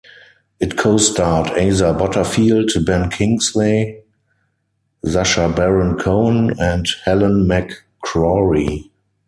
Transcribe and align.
It 0.59 0.79
co-starred 0.79 1.49
Asa 1.51 1.93
Butterfield, 1.93 2.71
Ben 2.87 3.11
Kingsley, 3.11 4.01
Sacha 5.05 5.47
Baron 5.47 5.99
Cohen 5.99 6.57
and 6.59 6.87
Helen 7.05 7.47
McCrory. 7.47 8.89